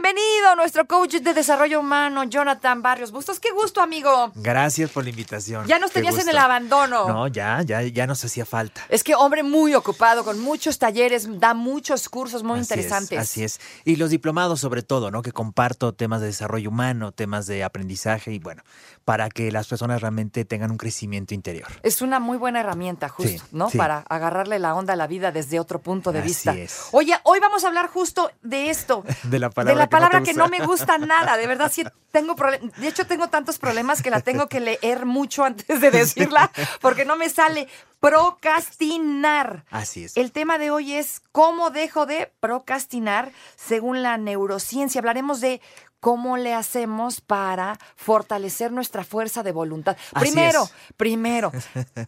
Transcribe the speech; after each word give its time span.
Bienvenido, 0.00 0.54
nuestro 0.54 0.86
coach 0.86 1.14
de 1.16 1.34
desarrollo 1.34 1.80
humano, 1.80 2.22
Jonathan 2.22 2.80
Barrios 2.82 3.10
Bustos. 3.10 3.40
Qué 3.40 3.50
gusto, 3.50 3.80
amigo. 3.80 4.30
Gracias 4.36 4.90
por 4.92 5.02
la 5.02 5.10
invitación. 5.10 5.66
Ya 5.66 5.80
nos 5.80 5.90
tenías 5.90 6.16
en 6.18 6.28
el 6.28 6.38
abandono. 6.38 7.08
No, 7.08 7.26
ya, 7.26 7.62
ya, 7.62 7.82
ya 7.82 8.06
nos 8.06 8.24
hacía 8.24 8.46
falta. 8.46 8.80
Es 8.90 9.02
que 9.02 9.16
hombre 9.16 9.42
muy 9.42 9.74
ocupado, 9.74 10.22
con 10.22 10.38
muchos 10.38 10.78
talleres, 10.78 11.40
da 11.40 11.52
muchos 11.52 12.08
cursos 12.08 12.44
muy 12.44 12.60
Así 12.60 12.62
es, 12.62 12.70
interesantes. 12.70 13.18
así 13.18 13.42
es. 13.42 13.60
Y 13.84 13.96
los 13.96 14.10
diplomados 14.10 14.60
sobre 14.60 14.82
todo, 14.82 15.10
¿no? 15.10 15.20
Que 15.20 15.32
comparto 15.32 15.92
temas 15.92 16.20
de 16.20 16.28
desarrollo 16.28 16.68
humano, 16.70 17.10
temas 17.10 17.48
de 17.48 17.64
aprendizaje 17.64 18.30
y 18.30 18.38
bueno, 18.38 18.62
para 19.04 19.28
que 19.30 19.50
las 19.50 19.66
personas 19.66 20.00
realmente 20.00 20.44
tengan 20.44 20.70
un 20.70 20.76
crecimiento 20.76 21.34
interior. 21.34 21.66
Es 21.82 22.02
una 22.02 22.20
muy 22.20 22.38
buena 22.38 22.60
herramienta, 22.60 23.08
justo, 23.08 23.32
Sí, 23.32 23.40
¿no? 23.50 23.68
sí. 23.68 23.76
Para 23.76 24.04
agarrarle 24.08 24.60
la 24.60 24.76
onda 24.76 24.92
a 24.92 24.96
la 24.96 25.08
vida 25.08 25.32
desde 25.32 25.58
otro 25.58 25.80
punto 25.80 26.12
de 26.12 26.20
Así 26.20 26.28
vista. 26.28 26.54
es. 26.54 26.82
Oye, 26.92 27.18
hoy 27.24 27.40
vamos 27.40 27.64
a 27.64 27.66
hablar 27.66 27.88
justo 27.88 28.30
de 28.42 28.70
esto. 28.70 29.02
De 29.24 29.40
la 29.40 29.50
palabra 29.50 29.74
de 29.74 29.78
la 29.78 29.87
que 29.88 29.96
no 29.96 30.00
palabra 30.00 30.22
que 30.22 30.34
no 30.34 30.48
me 30.48 30.64
gusta 30.64 30.98
nada. 30.98 31.36
De 31.36 31.46
verdad, 31.46 31.70
sí 31.72 31.84
tengo 32.10 32.36
problemas. 32.36 32.76
De 32.78 32.88
hecho, 32.88 33.06
tengo 33.06 33.28
tantos 33.28 33.58
problemas 33.58 34.02
que 34.02 34.10
la 34.10 34.20
tengo 34.20 34.48
que 34.48 34.60
leer 34.60 35.06
mucho 35.06 35.44
antes 35.44 35.80
de 35.80 35.90
decirla, 35.90 36.50
porque 36.80 37.04
no 37.04 37.16
me 37.16 37.28
sale. 37.28 37.68
Procrastinar. 38.00 39.64
Así 39.70 40.04
es. 40.04 40.16
El 40.16 40.30
tema 40.30 40.58
de 40.58 40.70
hoy 40.70 40.94
es 40.94 41.20
cómo 41.32 41.70
dejo 41.70 42.06
de 42.06 42.32
procrastinar 42.38 43.32
según 43.56 44.02
la 44.04 44.18
neurociencia. 44.18 45.00
Hablaremos 45.00 45.40
de 45.40 45.60
cómo 46.00 46.36
le 46.36 46.54
hacemos 46.54 47.20
para 47.20 47.78
fortalecer 47.96 48.72
nuestra 48.72 49.04
fuerza 49.04 49.42
de 49.42 49.52
voluntad. 49.52 49.96
Así 50.12 50.30
primero, 50.30 50.64
es. 50.64 50.72
primero, 50.96 51.52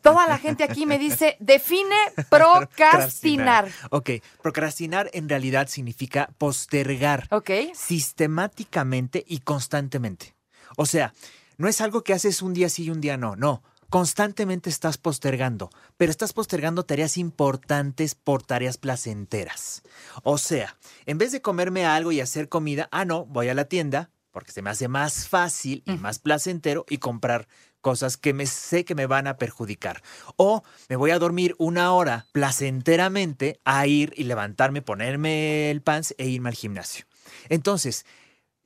toda 0.03 0.27
la 0.27 0.39
gente 0.39 0.65
aquí 0.65 0.87
me 0.87 0.99
dice, 0.99 1.37
define 1.41 1.97
procrastinar. 2.31 3.69
Ok, 3.91 4.11
procrastinar 4.43 5.11
en 5.13 5.29
realidad 5.29 5.69
significa 5.69 6.31
postergar 6.39 7.27
¿Ok? 7.31 7.51
sistemáticamente 7.75 9.25
y 9.27 9.41
constantemente. 9.41 10.35
O 10.77 10.87
sea, 10.87 11.13
no 11.57 11.69
es 11.69 11.81
algo 11.81 12.03
que 12.03 12.15
haces 12.15 12.43
un 12.43 12.55
día 12.55 12.69
sí 12.69 12.85
y 12.85 12.91
un 12.91 13.01
día 13.01 13.17
no, 13.17 13.37
no. 13.37 13.63
Constantemente 13.91 14.71
estás 14.71 14.99
postergando, 14.99 15.71
pero 15.97 16.11
estás 16.11 16.33
postergando 16.33 16.85
tareas 16.85 17.19
importantes 17.19 18.15
por 18.15 18.43
tareas 18.43 18.79
placenteras. 18.79 19.83
O 20.23 20.39
sea, 20.39 20.77
en 21.07 21.19
vez 21.19 21.33
de 21.33 21.43
comerme 21.43 21.85
algo 21.85 22.13
y 22.13 22.21
hacer 22.21 22.49
comida, 22.49 22.89
ah, 22.93 23.05
no, 23.05 23.27
voy 23.27 23.49
a 23.49 23.55
la 23.55 23.65
tienda 23.65 24.11
porque 24.31 24.53
se 24.53 24.63
me 24.63 24.71
hace 24.71 24.87
más 24.87 25.29
fácil 25.29 25.83
y 25.87 25.97
más 25.97 26.21
placentero 26.21 26.87
y 26.89 26.99
comprar 26.99 27.49
cosas 27.81 28.17
que 28.17 28.33
me 28.33 28.47
sé 28.47 28.85
que 28.85 28.95
me 28.95 29.07
van 29.07 29.27
a 29.27 29.39
perjudicar. 29.39 30.03
O 30.37 30.63
me 30.89 30.95
voy 30.95 31.11
a 31.11 31.19
dormir 31.19 31.57
una 31.59 31.93
hora 31.93 32.27
placenteramente 32.31 33.61
a 33.65 33.89
ir 33.89 34.13
y 34.17 34.25
levantarme, 34.25 34.83
ponerme 34.83 35.71
el 35.71 35.83
pants 35.83 36.15
e 36.17 36.29
irme 36.29 36.51
al 36.51 36.55
gimnasio. 36.55 37.07
Entonces, 37.49 38.07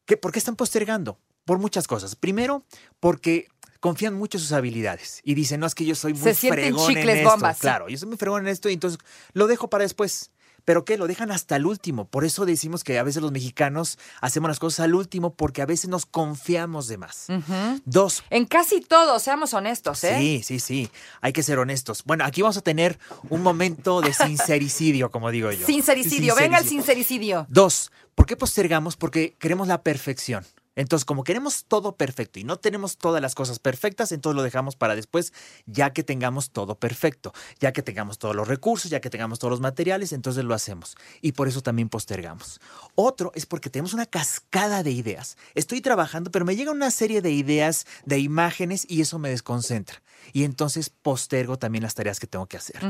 ¿qué, 0.04 0.18
¿por 0.18 0.32
qué 0.32 0.38
están 0.38 0.56
postergando? 0.56 1.18
Por 1.44 1.58
muchas 1.58 1.86
cosas. 1.86 2.16
Primero, 2.16 2.64
porque 3.00 3.48
confían 3.84 4.14
mucho 4.14 4.38
en 4.38 4.40
sus 4.40 4.52
habilidades 4.52 5.20
y 5.24 5.34
dicen, 5.34 5.60
no, 5.60 5.66
es 5.66 5.74
que 5.74 5.84
yo 5.84 5.94
soy 5.94 6.14
muy 6.14 6.32
Se 6.32 6.48
fregón 6.48 6.88
chicles 6.88 7.06
en 7.06 7.16
esto. 7.18 7.30
bombas, 7.32 7.56
sí. 7.58 7.60
Claro, 7.60 7.86
yo 7.90 7.98
soy 7.98 8.08
muy 8.08 8.16
fregón 8.16 8.46
en 8.46 8.48
esto 8.48 8.70
y 8.70 8.72
entonces 8.72 8.98
lo 9.34 9.46
dejo 9.46 9.68
para 9.68 9.82
después. 9.82 10.30
¿Pero 10.64 10.86
qué? 10.86 10.96
Lo 10.96 11.06
dejan 11.06 11.30
hasta 11.30 11.56
el 11.56 11.66
último. 11.66 12.06
Por 12.06 12.24
eso 12.24 12.46
decimos 12.46 12.82
que 12.82 12.98
a 12.98 13.02
veces 13.02 13.20
los 13.20 13.30
mexicanos 13.30 13.98
hacemos 14.22 14.48
las 14.48 14.58
cosas 14.58 14.84
al 14.84 14.94
último 14.94 15.34
porque 15.34 15.60
a 15.60 15.66
veces 15.66 15.90
nos 15.90 16.06
confiamos 16.06 16.88
de 16.88 16.96
más. 16.96 17.26
Dos, 17.84 18.24
En 18.30 18.46
casi 18.46 18.80
todo, 18.80 19.18
seamos 19.18 19.52
honestos, 19.52 20.02
¿eh? 20.04 20.16
Sí, 20.18 20.42
sí, 20.42 20.60
sí. 20.60 20.90
Hay 21.20 21.34
que 21.34 21.42
ser 21.42 21.58
honestos. 21.58 22.04
Bueno, 22.06 22.24
aquí 22.24 22.40
vamos 22.40 22.56
a 22.56 22.62
tener 22.62 22.98
un 23.28 23.42
momento 23.42 24.00
de 24.00 24.14
sincericidio, 24.14 25.10
como 25.10 25.30
digo 25.30 25.52
yo. 25.52 25.66
Sincericidio, 25.66 26.34
venga 26.34 26.56
el 26.56 26.66
sincericidio. 26.66 27.46
Dos, 27.50 27.92
¿por 28.14 28.24
qué 28.24 28.34
postergamos? 28.34 28.96
Porque 28.96 29.36
queremos 29.38 29.68
la 29.68 29.82
perfección. 29.82 30.46
Entonces, 30.76 31.04
como 31.04 31.24
queremos 31.24 31.64
todo 31.66 31.96
perfecto 31.96 32.38
y 32.38 32.44
no 32.44 32.58
tenemos 32.58 32.96
todas 32.96 33.22
las 33.22 33.34
cosas 33.34 33.58
perfectas, 33.58 34.12
entonces 34.12 34.36
lo 34.36 34.42
dejamos 34.42 34.76
para 34.76 34.94
después, 34.96 35.32
ya 35.66 35.92
que 35.92 36.02
tengamos 36.02 36.50
todo 36.50 36.74
perfecto, 36.74 37.32
ya 37.60 37.72
que 37.72 37.82
tengamos 37.82 38.18
todos 38.18 38.34
los 38.34 38.48
recursos, 38.48 38.90
ya 38.90 39.00
que 39.00 39.10
tengamos 39.10 39.38
todos 39.38 39.50
los 39.50 39.60
materiales, 39.60 40.12
entonces 40.12 40.44
lo 40.44 40.54
hacemos. 40.54 40.96
Y 41.20 41.32
por 41.32 41.48
eso 41.48 41.62
también 41.62 41.88
postergamos. 41.88 42.60
Otro 42.94 43.32
es 43.34 43.46
porque 43.46 43.70
tenemos 43.70 43.94
una 43.94 44.06
cascada 44.06 44.82
de 44.82 44.90
ideas. 44.90 45.36
Estoy 45.54 45.80
trabajando, 45.80 46.30
pero 46.30 46.44
me 46.44 46.56
llega 46.56 46.72
una 46.72 46.90
serie 46.90 47.22
de 47.22 47.30
ideas, 47.30 47.86
de 48.04 48.18
imágenes, 48.18 48.86
y 48.88 49.00
eso 49.00 49.18
me 49.18 49.30
desconcentra. 49.30 50.02
Y 50.32 50.44
entonces 50.44 50.90
postergo 50.90 51.58
también 51.58 51.82
las 51.82 51.94
tareas 51.94 52.20
que 52.20 52.26
tengo 52.26 52.46
que 52.46 52.56
hacer. 52.56 52.80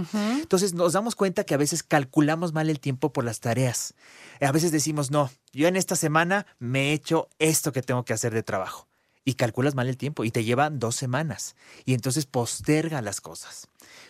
Entonces 0.41 0.75
nos 0.75 0.93
damos 0.93 1.15
cuenta 1.15 1.45
que 1.45 1.55
a 1.55 1.59
veces 1.59 1.83
calculamos 1.83 2.53
mal 2.53 2.71
el 2.71 2.81
tiempo 2.81 3.13
por 3.13 3.25
las 3.25 3.41
tareas. 3.41 3.95
A 4.41 4.53
veces 4.53 4.73
decimos, 4.73 5.11
no, 5.11 5.31
yo 5.53 5.69
en 5.69 5.77
esta 5.77 5.97
semana 5.97 6.47
me 6.59 6.91
he 6.91 6.93
hecho 6.93 7.29
esto 7.39 7.73
que 7.73 7.83
tengo 7.83 8.05
que 8.05 8.13
hacer 8.13 8.35
de 8.35 8.43
trabajo. 8.43 8.89
Y 9.27 9.35
calculas 9.35 9.75
mal 9.75 9.89
el 9.89 9.97
tiempo 9.97 10.25
y 10.25 10.31
te 10.31 10.45
lleva 10.45 10.69
dos 10.69 10.97
semanas. 10.97 11.57
Y 11.87 11.95
entonces 11.95 12.27
posterga 12.27 13.01
las 13.01 13.23
cosas. 13.23 13.69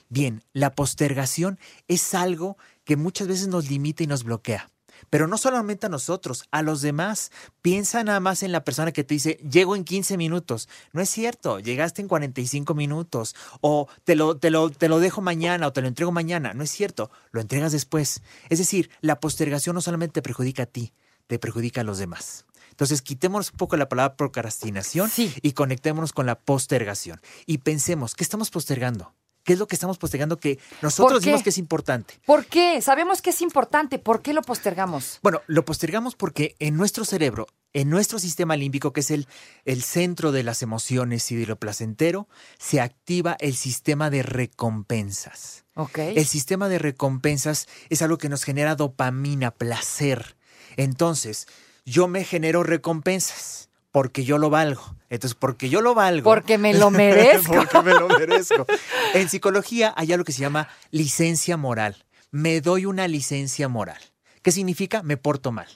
Bien, 0.09 0.43
la 0.53 0.75
postergación 0.75 1.59
es 1.87 2.15
algo 2.15 2.57
que 2.85 2.97
muchas 2.97 3.29
veces 3.29 3.47
nos 3.47 3.71
limita 3.71 4.03
y 4.03 4.09
nos 4.09 4.25
bloquea. 4.25 4.71
Pero 5.11 5.27
no 5.27 5.39
solamente 5.39 5.87
a 5.87 5.89
nosotros, 5.89 6.45
a 6.51 6.63
los 6.63 6.81
demás. 6.83 7.31
Piensa 7.63 8.03
nada 8.05 8.21
más 8.21 8.43
en 8.43 8.53
la 8.53 8.65
persona 8.65 8.93
que 8.93 9.05
te 9.05 9.15
dice, 9.15 9.39
llego 9.51 9.77
en 9.77 9.85
15 9.85 10.17
minutos. 10.17 10.69
No 10.93 11.01
es 11.01 11.11
cierto, 11.11 11.59
llegaste 11.61 12.03
en 12.03 12.09
45 12.09 12.75
minutos. 12.75 13.35
O 13.61 13.89
te 14.05 14.17
lo, 14.17 14.37
te 14.37 14.51
lo, 14.51 14.71
te 14.71 14.89
lo 14.89 15.01
dejo 15.01 15.21
mañana 15.21 15.67
o 15.67 15.73
te 15.73 15.81
lo 15.83 15.89
entrego 15.89 16.13
mañana. 16.13 16.55
No 16.55 16.63
es 16.65 16.71
cierto, 16.71 17.11
lo 17.33 17.41
entregas 17.41 17.73
después. 17.73 18.23
Es 18.49 18.59
decir, 18.59 18.91
la 19.01 19.21
postergación 19.21 19.75
no 19.75 19.81
solamente 19.81 20.15
te 20.15 20.23
perjudica 20.23 20.65
a 20.65 20.67
ti, 20.67 20.93
te 21.27 21.39
perjudica 21.39 21.83
a 21.83 21.85
los 21.85 21.99
demás. 21.99 22.45
Entonces, 22.71 23.03
quitémonos 23.03 23.53
un 23.53 23.57
poco 23.57 23.77
la 23.77 23.89
palabra 23.89 24.17
procrastinación 24.17 25.09
Sí. 25.09 25.33
y 25.43 25.53
conectémonos 25.53 26.13
con 26.13 26.27
la 26.27 26.41
postergación. 26.41 27.21
Y 27.47 27.59
pensemos, 27.59 28.15
¿qué 28.17 28.25
estamos 28.25 28.51
postergando? 28.51 29.15
¿Qué 29.45 29.53
es 29.53 29.59
lo 29.59 29.67
que 29.67 29.77
estamos 29.77 29.99
postergando 29.99 30.41
que 30.41 30.59
nosotros 30.81 31.21
decimos 31.21 31.43
que 31.43 31.51
es 31.51 31.59
importante? 31.59 32.19
¿Por 32.25 32.47
qué? 32.47 32.81
Sabemos 32.81 33.21
que 33.21 33.31
es 33.31 33.43
importante. 33.43 33.99
¿Por 33.99 34.23
qué 34.23 34.33
lo 34.33 34.41
postergamos? 34.41 35.19
Bueno, 35.23 35.43
lo 35.47 35.67
postergamos 35.67 36.17
porque 36.17 36.57
en 36.61 36.77
nuestro 36.77 37.05
cerebro, 37.05 37.47
en 37.75 37.91
nuestro 37.91 38.19
sistema 38.19 38.57
límbico, 38.57 38.95
que 38.95 39.01
es 39.01 39.11
el, 39.11 39.29
el 39.67 39.83
centro 39.83 40.33
de 40.33 40.45
las 40.45 40.63
emociones 40.63 41.31
y 41.31 41.37
de 41.37 41.47
lo 41.47 41.57
placentero, 41.57 42.27
se 42.59 42.81
activa 42.81 43.37
el 43.39 43.55
sistema 43.55 44.09
de 44.09 44.23
recompensas. 44.23 45.67
Ok. 45.75 45.99
El 45.99 46.27
sistema 46.27 46.71
de 46.71 46.79
recompensas 46.79 47.69
es 47.91 48.01
algo 48.01 48.17
que 48.17 48.31
nos 48.31 48.45
genera 48.45 48.77
dopamina, 48.77 49.51
placer. 49.51 50.37
Entonces, 50.79 51.47
yo 51.85 52.09
me 52.09 52.25
genero 52.25 52.63
recompensas 52.63 53.69
porque 53.95 54.25
yo 54.25 54.39
lo 54.39 54.51
valgo. 54.51 54.97
Entonces, 55.09 55.37
porque 55.39 55.69
yo 55.69 55.81
lo 55.81 55.95
valgo. 55.95 56.25
Porque 56.29 56.59
me 56.59 56.75
lo 56.75 56.91
merezco. 56.91 57.55
porque 57.55 57.81
me 57.81 57.93
lo 57.93 58.09
merezco. 58.09 58.67
En 59.15 59.29
psicología 59.29 59.95
hay 59.97 60.13
algo 60.13 60.25
que 60.25 60.33
se 60.33 60.41
llama 60.41 60.69
licencia 60.91 61.57
moral. 61.57 62.05
Me 62.33 62.61
doy 62.61 62.87
una 62.87 63.07
licencia 63.07 63.69
moral. 63.69 64.01
¿Qué 64.43 64.51
significa? 64.51 65.05
Me 65.05 65.17
porto 65.17 65.53
mal. 65.53 65.69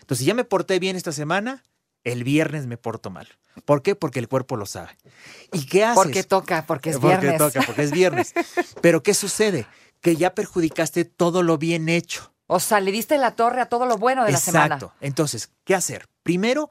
Entonces, 0.00 0.18
si 0.18 0.24
ya 0.24 0.34
me 0.34 0.42
porté 0.42 0.80
bien 0.80 0.96
esta 0.96 1.12
semana, 1.12 1.62
el 2.02 2.24
viernes 2.24 2.66
me 2.66 2.76
porto 2.76 3.08
mal. 3.08 3.28
¿Por 3.64 3.82
qué? 3.82 3.94
Porque 3.94 4.18
el 4.18 4.26
cuerpo 4.26 4.56
lo 4.56 4.66
sabe. 4.66 4.98
¿Y 5.52 5.66
qué 5.66 5.84
haces? 5.84 5.94
Porque 5.94 6.24
toca, 6.24 6.66
porque 6.66 6.90
es 6.90 6.98
Porque 6.98 7.18
viernes. 7.18 7.38
toca, 7.38 7.62
porque 7.64 7.82
es 7.84 7.92
viernes. 7.92 8.34
Pero 8.82 9.04
¿qué 9.04 9.14
sucede? 9.14 9.68
Que 10.00 10.16
ya 10.16 10.34
perjudicaste 10.34 11.04
todo 11.04 11.44
lo 11.44 11.56
bien 11.56 11.88
hecho. 11.88 12.32
O 12.48 12.58
sea, 12.58 12.80
le 12.80 12.90
diste 12.90 13.16
la 13.16 13.36
torre 13.36 13.60
a 13.60 13.66
todo 13.66 13.86
lo 13.86 13.96
bueno 13.96 14.24
de 14.24 14.32
la 14.32 14.38
semana. 14.40 14.74
Exacto. 14.74 14.92
Entonces, 15.00 15.52
¿qué 15.62 15.76
hacer? 15.76 16.08
Primero, 16.24 16.68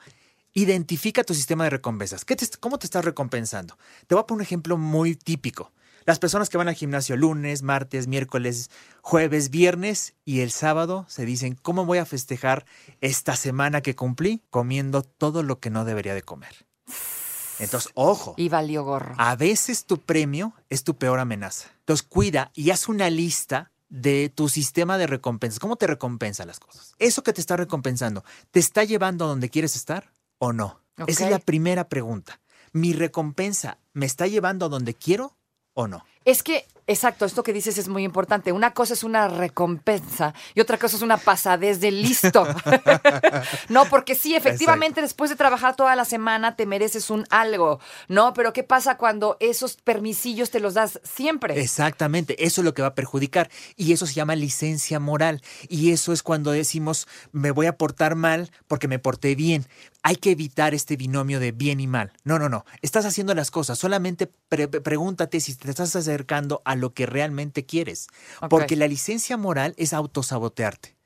identifica 0.54 1.24
tu 1.24 1.34
sistema 1.34 1.64
de 1.66 1.70
recompensas. 1.72 2.26
¿Qué 2.26 2.36
te- 2.36 2.48
¿Cómo 2.60 2.80
te 2.80 2.86
estás 2.88 3.06
recompensando? 3.06 3.78
Te 4.08 4.16
voy 4.16 4.22
a 4.22 4.26
poner 4.28 4.40
un 4.40 4.44
ejemplo 4.44 4.78
muy 4.78 5.16
típico. 5.16 5.72
Las 6.06 6.18
personas 6.18 6.50
que 6.50 6.58
van 6.58 6.68
al 6.68 6.76
gimnasio 6.76 7.18
lunes, 7.18 7.62
martes, 7.62 8.08
miércoles, 8.08 8.72
jueves, 9.02 9.50
viernes 9.52 10.16
y 10.26 10.40
el 10.40 10.50
sábado 10.50 11.06
se 11.08 11.26
dicen, 11.26 11.56
¿cómo 11.62 11.86
voy 11.86 12.00
a 12.00 12.06
festejar 12.06 12.66
esta 13.02 13.36
semana 13.36 13.82
que 13.82 13.96
cumplí? 13.96 14.42
Comiendo 14.50 15.04
todo 15.04 15.44
lo 15.44 15.60
que 15.60 15.70
no 15.70 15.86
debería 15.86 16.16
de 16.16 16.24
comer. 16.24 16.66
Entonces, 17.60 17.92
ojo. 17.94 18.34
Y 18.38 18.50
valió 18.50 18.84
gorro. 18.84 19.14
A 19.18 19.36
veces 19.36 19.86
tu 19.86 20.00
premio 20.00 20.54
es 20.70 20.84
tu 20.84 20.96
peor 20.96 21.20
amenaza. 21.20 21.68
Entonces 21.80 22.08
cuida 22.08 22.52
y 22.56 22.72
haz 22.72 22.88
una 22.88 23.10
lista 23.10 23.72
de 23.90 24.32
tu 24.34 24.48
sistema 24.50 24.98
de 24.98 25.08
recompensas. 25.08 25.60
¿Cómo 25.60 25.76
te 25.76 25.86
recompensa 25.86 26.46
las 26.46 26.60
cosas? 26.60 26.94
Eso 27.00 27.22
que 27.22 27.34
te 27.34 27.42
está 27.42 27.58
recompensando, 27.58 28.24
¿te 28.52 28.60
está 28.60 28.84
llevando 28.84 29.26
a 29.26 29.28
donde 29.28 29.50
quieres 29.50 29.76
estar 29.76 30.12
o 30.40 30.54
no? 30.54 30.82
Esa 31.08 31.26
es 31.26 31.32
la 31.32 31.40
primera 31.40 31.88
pregunta. 31.88 32.42
¿Mi 32.72 32.94
recompensa 32.94 33.78
me 33.94 34.06
está 34.06 34.28
llevando 34.28 34.66
a 34.66 34.70
donde 34.70 34.94
quiero 34.94 35.38
o 35.74 35.88
no? 35.88 36.06
Es 36.26 36.44
que 36.44 36.68
Exacto, 36.90 37.26
esto 37.26 37.44
que 37.44 37.54
dices 37.54 37.78
es 37.78 37.88
muy 37.88 38.04
importante. 38.04 38.52
Una 38.52 38.74
cosa 38.74 38.96
es 38.96 39.04
una 39.04 39.28
recompensa 39.28 40.34
y 40.56 40.60
otra 40.60 40.80
cosa 40.80 40.96
es 40.96 41.04
una 41.04 41.18
pasadez 41.18 41.80
de 41.80 41.92
listo. 41.92 42.48
no, 43.70 43.86
porque 43.86 44.16
sí, 44.16 44.34
efectivamente, 44.34 45.00
después 45.00 45.30
de 45.30 45.36
trabajar 45.36 45.76
toda 45.76 45.96
la 45.96 46.04
semana 46.04 46.56
te 46.56 46.66
mereces 46.66 47.12
un 47.12 47.28
algo, 47.30 47.80
¿no? 48.08 48.34
Pero 48.34 48.54
¿qué 48.54 48.64
pasa 48.64 48.98
cuando 48.98 49.38
esos 49.40 49.76
permisillos 49.76 50.50
te 50.50 50.60
los 50.60 50.74
das 50.74 51.00
siempre? 51.04 51.62
Exactamente, 51.62 52.44
eso 52.44 52.62
es 52.62 52.66
lo 52.66 52.74
que 52.74 52.82
va 52.82 52.88
a 52.88 52.96
perjudicar. 52.96 53.52
Y 53.76 53.94
eso 53.94 54.08
se 54.08 54.16
llama 54.16 54.36
licencia 54.36 55.00
moral. 55.00 55.44
Y 55.68 55.92
eso 55.92 56.12
es 56.12 56.24
cuando 56.24 56.50
decimos, 56.50 57.08
me 57.32 57.52
voy 57.52 57.68
a 57.68 57.78
portar 57.78 58.16
mal 58.16 58.50
porque 58.68 58.88
me 58.88 58.98
porté 58.98 59.36
bien. 59.36 59.68
Hay 60.02 60.16
que 60.16 60.32
evitar 60.32 60.74
este 60.74 60.96
binomio 60.96 61.40
de 61.40 61.52
bien 61.52 61.82
y 61.82 61.86
mal. 61.86 62.14
No, 62.24 62.40
no, 62.40 62.50
no. 62.50 62.66
Estás 62.82 63.06
haciendo 63.06 63.36
las 63.36 63.52
cosas. 63.52 63.78
Solamente 63.78 64.28
pregúntate 64.48 65.40
si 65.40 65.54
te 65.54 65.70
estás 65.70 65.96
acercando 65.96 66.62
a 66.66 66.79
lo 66.80 66.94
que 66.94 67.06
realmente 67.06 67.66
quieres. 67.66 68.08
Porque 68.50 68.76
la 68.76 68.88
licencia 68.88 69.38
moral 69.38 69.74
es 69.78 69.94
autosabotearte. 69.94 70.98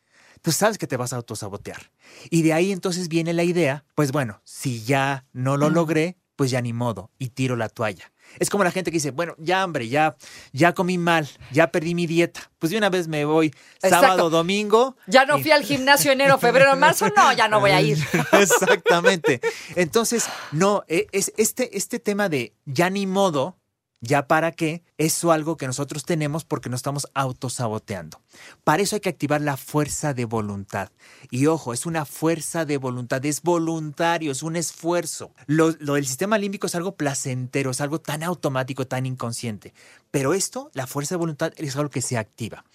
Tú 0.41 0.51
sabes 0.51 0.77
que 0.77 0.87
te 0.87 0.97
vas 0.97 1.13
a 1.13 1.17
autosabotear. 1.17 1.91
Y 2.29 2.41
de 2.41 2.53
ahí 2.53 2.71
entonces 2.71 3.07
viene 3.07 3.33
la 3.33 3.43
idea, 3.43 3.85
pues 3.95 4.11
bueno, 4.11 4.41
si 4.43 4.83
ya 4.83 5.25
no 5.31 5.55
lo 5.57 5.69
logré, 5.69 6.17
pues 6.35 6.51
ya 6.51 6.61
ni 6.61 6.73
modo, 6.73 7.11
y 7.17 7.29
tiro 7.29 7.55
la 7.55 7.69
toalla. 7.69 8.11
Es 8.39 8.49
como 8.49 8.63
la 8.63 8.71
gente 8.71 8.91
que 8.91 8.95
dice, 8.95 9.11
bueno, 9.11 9.35
ya 9.37 9.61
hambre, 9.61 9.87
ya, 9.87 10.15
ya 10.51 10.73
comí 10.73 10.97
mal, 10.97 11.29
ya 11.51 11.71
perdí 11.71 11.93
mi 11.93 12.07
dieta. 12.07 12.51
Pues 12.57 12.71
de 12.71 12.77
una 12.77 12.89
vez 12.89 13.07
me 13.07 13.25
voy 13.25 13.53
sábado, 13.79 14.29
domingo. 14.29 14.97
Ya 15.07 15.25
no 15.25 15.39
fui 15.39 15.51
al 15.51 15.63
gimnasio 15.63 16.11
enero, 16.11 16.37
febrero, 16.39 16.75
marzo, 16.75 17.07
no, 17.15 17.31
ya 17.33 17.47
no 17.47 17.59
voy 17.59 17.71
a 17.71 17.81
ir. 17.81 17.97
Exactamente. 18.31 19.39
Entonces, 19.75 20.25
no, 20.51 20.83
e, 20.87 21.07
es 21.11 21.31
este, 21.37 21.77
este 21.77 21.99
tema 21.99 22.27
de 22.29 22.53
ya 22.65 22.89
ni 22.89 23.05
modo, 23.05 23.57
¿Ya 24.05 24.27
para 24.27 24.51
qué? 24.51 24.83
Eso 24.97 25.31
algo 25.31 25.55
que 25.55 25.65
nosotros 25.65 26.03
tenemos 26.03 26.43
porque 26.43 26.67
nos 26.67 26.79
estamos 26.79 27.07
autosaboteando. 27.13 28.19
Para 28.65 28.83
eso 28.83 28.97
hay 28.97 28.99
que 28.99 29.07
activar 29.07 29.39
la 29.39 29.55
fuerza 29.55 30.13
de 30.13 30.25
voluntad. 30.25 30.89
Y 31.31 31.45
ojo, 31.45 31.71
es 31.71 31.85
una 31.85 32.03
fuerza 32.03 32.65
de 32.65 32.75
voluntad, 32.75 33.25
es 33.25 33.41
voluntario, 33.41 34.33
es 34.33 34.43
un 34.43 34.57
esfuerzo. 34.57 35.31
Lo, 35.47 35.71
del 35.71 36.05
sistema 36.05 36.37
límbico 36.37 36.67
es 36.67 36.75
algo 36.75 36.97
placentero, 36.97 37.71
es 37.71 37.79
algo 37.79 38.01
tan 38.01 38.23
automático, 38.23 38.85
tan 38.85 39.05
inconsciente. 39.05 39.73
Pero 40.11 40.33
esto, 40.33 40.69
la 40.73 40.85
fuerza 40.85 41.15
de 41.15 41.19
voluntad, 41.19 41.53
es 41.55 41.73
algo 41.77 41.89
que 41.89 42.01
se 42.01 42.17
activa. 42.17 42.65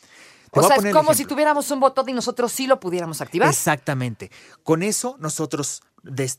O 0.52 0.62
sea, 0.62 0.76
es 0.76 0.94
como 0.94 1.14
si 1.14 1.24
tuviéramos 1.24 1.70
un 1.70 1.80
botón 1.80 2.08
y 2.08 2.12
nosotros 2.12 2.52
sí 2.52 2.66
lo 2.66 2.80
pudiéramos 2.80 3.20
activar. 3.20 3.48
Exactamente. 3.48 4.30
Con 4.62 4.82
eso 4.82 5.16
nosotros 5.18 5.82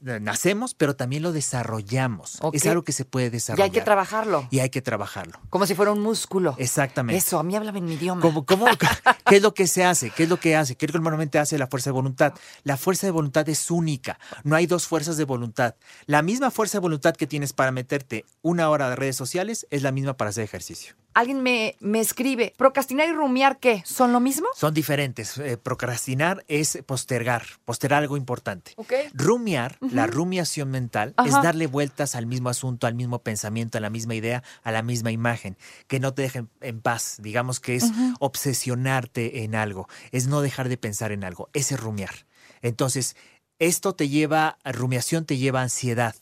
nacemos, 0.02 0.74
pero 0.74 0.96
también 0.96 1.24
lo 1.24 1.32
desarrollamos. 1.32 2.40
Es 2.54 2.66
algo 2.66 2.84
que 2.84 2.92
se 2.92 3.06
puede 3.06 3.30
desarrollar. 3.30 3.68
Y 3.68 3.70
hay 3.70 3.72
que 3.72 3.82
trabajarlo. 3.82 4.48
Y 4.50 4.60
hay 4.60 4.70
que 4.70 4.82
trabajarlo. 4.82 5.40
Como 5.50 5.66
si 5.66 5.76
fuera 5.76 5.92
un 5.92 6.02
músculo. 6.02 6.56
Exactamente. 6.58 7.18
Eso, 7.18 7.40
a 7.40 7.44
mí 7.44 7.56
háblame 7.56 7.80
en 7.80 7.86
mi 7.86 7.94
idioma. 7.94 8.22
¿Cómo, 8.22 8.46
qué 9.26 9.36
es 9.36 9.42
lo 9.42 9.54
que 9.54 9.68
se 9.68 9.84
hace? 9.84 10.10
¿Qué 10.12 10.24
es 10.24 10.30
lo 10.30 10.40
que 10.40 10.56
hace? 10.56 10.76
¿Qué 10.76 10.86
es 10.86 10.94
lo 10.94 11.00
que 11.00 11.04
normalmente 11.04 11.40
hace 11.40 11.58
la 11.58 11.68
fuerza 11.68 11.90
de 11.90 11.94
voluntad? 11.94 12.34
La 12.64 12.78
fuerza 12.78 13.08
de 13.08 13.12
voluntad 13.12 13.48
es 13.50 13.70
única. 13.70 14.20
No 14.44 14.56
hay 14.56 14.66
dos 14.66 14.88
fuerzas 14.88 15.18
de 15.18 15.26
voluntad. 15.26 15.76
La 16.06 16.22
misma 16.22 16.52
fuerza 16.52 16.78
de 16.78 16.82
voluntad 16.82 17.16
que 17.16 17.28
tienes 17.28 17.54
para 17.54 17.72
meterte 17.72 18.26
una 18.42 18.70
hora 18.70 18.90
de 18.90 18.96
redes 18.96 19.16
sociales 19.16 19.68
es 19.70 19.84
la 19.84 19.92
misma 19.92 20.16
para 20.16 20.30
hacer 20.30 20.44
ejercicio 20.44 20.96
alguien 21.14 21.42
me, 21.42 21.76
me, 21.80 22.00
escribe, 22.00 22.54
¿procrastinar 22.58 23.10
y 23.10 23.14
rumiar 23.14 23.60
qué? 23.60 23.84
¿Son 23.86 24.12
lo 24.12 24.20
mismo? 24.20 24.48
Son 24.56 24.74
diferentes. 24.74 25.38
Eh, 25.38 25.58
procrastinar 25.58 26.44
es 26.48 26.80
postergar, 26.86 27.44
postergar 27.66 28.04
algo 28.04 28.18
importante. 28.18 28.74
Okay. 28.76 29.10
Rumiar, 29.14 29.78
la 29.82 30.08
rumiación 30.08 30.72
mental, 30.72 31.14
es 31.26 31.34
darle 31.34 31.68
vueltas 31.68 32.16
al 32.16 32.26
mismo 32.26 32.50
asunto, 32.50 32.88
al 32.88 32.96
mismo 32.96 33.20
pensamiento, 33.20 33.78
a 33.78 33.82
la 33.82 33.90
misma 33.90 34.16
idea, 34.16 34.44
a 34.64 34.72
la 34.72 34.82
misma 34.82 35.12
imagen, 35.12 35.58
que 35.88 36.00
no 36.00 36.14
te 36.14 36.22
dejen 36.22 36.50
en 36.62 36.82
paz. 36.82 37.18
Digamos 37.20 37.60
que 37.60 37.76
es 37.76 37.86
obsesionarte 38.20 39.44
en 39.44 39.56
algo, 39.56 39.88
es 40.12 40.28
no 40.28 40.42
dejar 40.42 40.70
de 40.70 40.78
pensar 40.78 41.12
en 41.12 41.24
algo, 41.24 41.50
ese 41.54 41.76
es 41.76 41.80
rumiar. 41.80 42.26
Entonces, 42.62 43.16
esto 43.60 43.94
te 43.94 44.10
lleva, 44.10 44.58
rumiación 44.64 45.26
te 45.26 45.38
lleva 45.38 45.60
a 45.60 45.64
ansiedad 45.64 46.16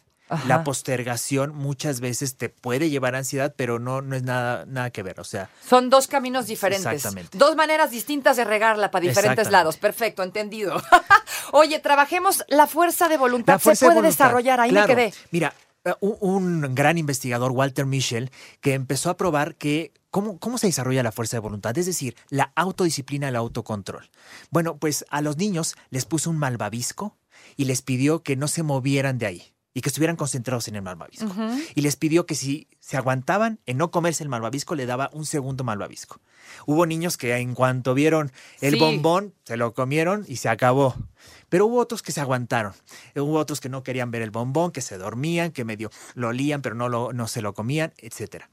la 0.46 0.64
postergación 0.64 1.56
muchas 1.56 2.00
veces 2.00 2.36
te 2.36 2.50
puede 2.50 2.90
llevar 2.90 3.16
a 3.16 3.20
ansiedad, 3.20 3.54
pero 3.56 3.80
no, 3.80 4.02
no 4.02 4.16
es 4.16 4.24
nada, 4.24 4.66
nada 4.66 4.90
que 4.90 5.04
ver. 5.04 5.20
O 5.20 5.24
sea. 5.24 5.50
Son 5.66 5.90
dos 5.90 6.08
caminos 6.08 6.48
diferentes. 6.48 6.86
Exactamente. 6.86 7.38
Dos 7.38 7.56
maneras 7.56 7.92
distintas 7.92 8.38
de 8.38 8.44
regarla 8.44 8.92
para 8.92 9.08
diferentes 9.08 9.50
lados. 9.50 9.78
Perfecto, 9.78 10.24
entendido. 10.24 10.82
Oye, 11.52 11.80
trabajemos 11.80 12.44
la 12.48 12.68
fuerza 12.68 13.08
de 13.08 13.18
voluntad. 13.18 13.60
Se 13.60 13.76
puede 13.76 14.02
desarrollar, 14.02 14.60
ahí 14.60 14.72
me 14.72 14.86
quedé. 14.86 15.14
Mira, 15.32 15.54
eh, 15.86 15.94
un, 16.02 16.76
gran 16.76 16.98
investigador, 16.98 17.52
Walter 17.52 17.86
Mischel, 17.86 18.32
que 18.60 18.74
empezó 18.74 19.10
a 19.10 19.18
probar 19.18 19.56
que 19.56 19.94
¿Cómo, 20.10 20.40
¿Cómo, 20.40 20.58
se 20.58 20.68
desarrolla 20.68 21.04
la 21.04 21.12
fuerza 21.12 21.36
de 21.38 21.42
voluntad? 21.42 21.78
Es 21.78 21.86
decir, 21.86 22.16
la 22.30 22.52
autodisciplina, 22.56 23.28
el 23.28 23.36
autocontrol. 23.36 24.10
Bueno, 24.50 24.78
pues 24.78 25.06
a 25.10 25.22
los 25.22 25.38
niños 25.38 25.76
les 25.90 26.06
puso 26.06 26.30
un 26.30 26.38
malvavisco 26.38 27.18
y 27.58 27.66
les 27.66 27.82
pidió 27.82 28.24
que 28.24 28.38
no 28.38 28.48
se 28.48 28.64
movieran 28.64 29.20
de 29.20 29.26
ahí 29.26 29.54
y 29.78 29.82
que 29.82 29.90
estuvieran 29.90 30.16
concentrados 30.16 30.68
en 30.70 30.76
el 30.76 30.82
malvavisco. 30.82 31.32
Y 31.76 31.82
les 31.82 31.98
pidió 31.98 32.26
que 32.26 32.34
si 32.34 32.68
se 32.80 32.98
aguantaban 32.98 33.60
en 33.68 33.78
no 33.78 33.92
comerse 33.92 34.24
el 34.24 34.30
malvavisco, 34.30 34.74
le 34.74 34.88
daba 34.88 35.12
un 35.14 35.24
segundo 35.24 35.64
malvavisco. 35.64 36.20
Hubo 36.66 36.88
niños 36.88 37.16
que 37.16 37.36
en 37.36 37.54
cuanto 37.54 37.94
vieron 37.94 38.32
el 38.60 38.78
bombón, 38.78 39.36
se 39.44 39.56
lo 39.56 39.76
comieron 39.76 40.26
y 40.28 40.38
se 40.38 40.50
acabó. 40.50 40.96
Pero 41.50 41.68
hubo 41.68 41.78
otros 41.78 42.02
que 42.02 42.12
se 42.12 42.20
aguantaron. 42.20 42.74
Hubo 43.16 43.38
otros 43.38 43.62
que 43.62 43.70
no 43.70 43.84
querían 43.84 44.10
ver 44.10 44.24
el 44.24 44.32
bombón, 44.32 44.72
que 44.72 44.82
se 44.82 44.98
dormían, 44.98 45.52
que 45.52 45.64
medio 45.64 45.92
lo 46.16 46.30
olían, 46.30 46.64
pero 46.64 46.74
no, 46.74 46.90
lo, 46.90 47.14
no 47.14 47.28
se 47.28 47.44
lo 47.44 47.54
comían, 47.54 47.94
etc. 48.00 48.46